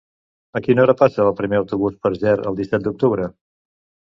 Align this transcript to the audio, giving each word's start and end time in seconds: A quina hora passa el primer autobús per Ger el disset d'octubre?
A 0.59 0.61
quina 0.67 0.81
hora 0.83 0.95
passa 1.01 1.21
el 1.25 1.35
primer 1.41 1.59
autobús 1.63 1.99
per 2.07 2.13
Ger 2.25 2.35
el 2.53 2.59
disset 2.63 2.89
d'octubre? 2.89 3.29